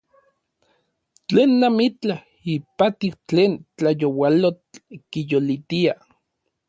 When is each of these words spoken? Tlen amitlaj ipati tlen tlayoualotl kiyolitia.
Tlen 1.33 1.53
amitlaj 1.67 2.19
ipati 2.53 3.09
tlen 3.29 3.53
tlayoualotl 3.77 5.01
kiyolitia. 5.11 5.93